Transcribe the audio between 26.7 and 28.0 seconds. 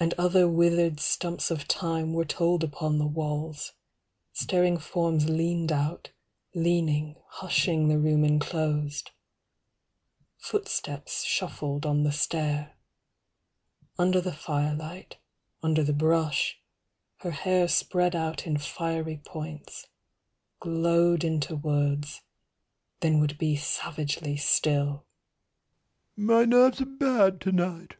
are bad to night.